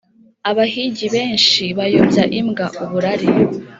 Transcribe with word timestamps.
Abahigi 0.49 1.07
benshi 1.15 1.63
bayobya 1.77 2.23
imbwa 2.39 2.65
(uburari). 2.83 3.29